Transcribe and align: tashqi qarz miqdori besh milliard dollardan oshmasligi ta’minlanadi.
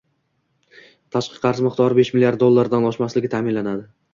tashqi 1.17 1.37
qarz 1.45 1.61
miqdori 1.67 1.99
besh 1.99 2.11
milliard 2.17 2.41
dollardan 2.45 2.91
oshmasligi 2.91 3.33
ta’minlanadi. 3.37 3.89